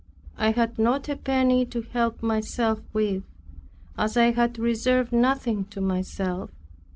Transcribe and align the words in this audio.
I 0.35 0.49
had 0.53 0.79
not 0.79 1.07
a 1.09 1.15
penny 1.15 1.63
to 1.67 1.83
help 1.83 2.23
myself 2.23 2.81
with, 2.91 3.21
as 3.99 4.17
I 4.17 4.31
had 4.31 4.57
reserved 4.57 5.11
nothing 5.13 5.63
to 5.65 5.79
myself. 5.79 6.49